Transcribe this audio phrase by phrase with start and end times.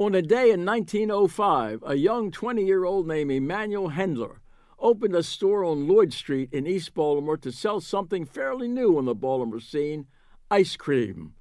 [0.00, 4.36] On a day in 1905, a young 20 year old named Emanuel Hendler
[4.78, 9.04] opened a store on Lloyd Street in East Baltimore to sell something fairly new on
[9.04, 10.06] the Baltimore scene
[10.50, 11.34] ice cream.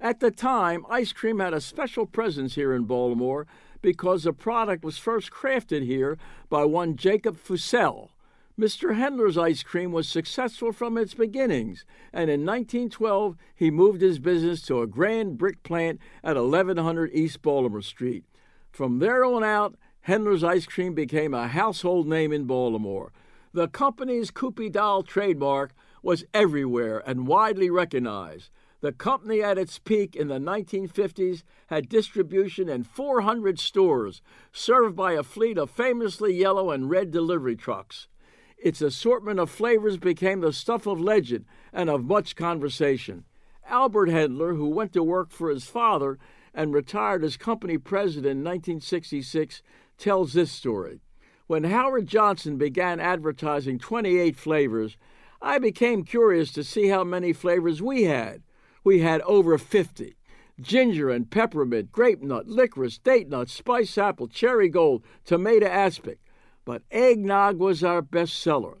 [0.00, 3.46] At the time, ice cream had a special presence here in Baltimore
[3.82, 6.16] because the product was first crafted here
[6.48, 8.12] by one Jacob Fussell.
[8.58, 8.96] Mr.
[8.96, 14.62] Hendler's ice cream was successful from its beginnings, and in 1912 he moved his business
[14.62, 18.24] to a grand brick plant at 1100 East Baltimore Street.
[18.72, 19.76] From there on out,
[20.08, 23.12] Hendler's ice cream became a household name in Baltimore.
[23.52, 28.48] The company's Kewpie doll trademark was everywhere and widely recognized.
[28.80, 35.12] The company at its peak in the 1950s had distribution in 400 stores, served by
[35.12, 38.08] a fleet of famously yellow and red delivery trucks.
[38.58, 43.24] Its assortment of flavors became the stuff of legend and of much conversation.
[43.68, 46.18] Albert Hendler, who went to work for his father
[46.54, 49.62] and retired as company president in 1966,
[49.98, 51.00] tells this story.
[51.46, 54.96] When Howard Johnson began advertising 28 flavors,
[55.42, 58.42] I became curious to see how many flavors we had.
[58.82, 60.16] We had over 50
[60.58, 66.18] ginger and peppermint, grape nut, licorice, date nut, spice apple, cherry gold, tomato aspic
[66.66, 68.78] but eggnog was our best seller.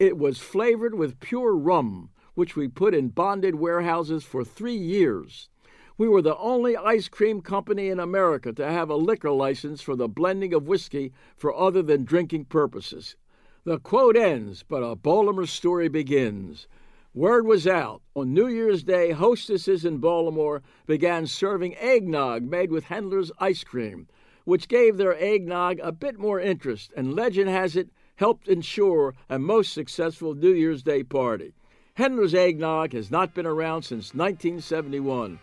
[0.00, 5.48] It was flavored with pure rum, which we put in bonded warehouses for three years.
[5.96, 9.94] We were the only ice cream company in America to have a liquor license for
[9.94, 13.16] the blending of whiskey for other than drinking purposes.
[13.64, 16.66] The quote ends, but a Baltimore story begins.
[17.14, 18.02] Word was out.
[18.16, 24.08] On New Year's Day, hostesses in Baltimore began serving eggnog made with Hendler's ice cream
[24.50, 29.38] which gave their eggnog a bit more interest, and legend has it helped ensure a
[29.38, 31.52] most successful New Year's Day party.
[31.96, 35.38] Hendler's eggnog has not been around since 1971,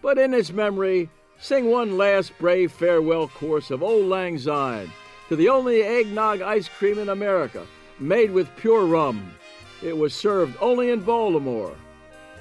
[0.00, 4.92] but in its memory, sing one last brave farewell course of Auld Lang Syne
[5.28, 7.66] to the only eggnog ice cream in America,
[7.98, 9.34] made with pure rum.
[9.82, 11.74] It was served only in Baltimore.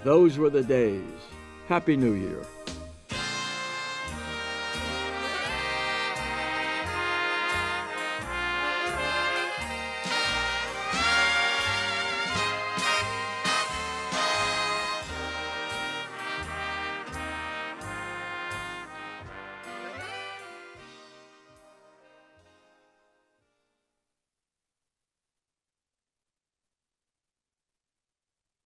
[0.04, 1.02] Those were the days.
[1.68, 2.46] Happy New Year.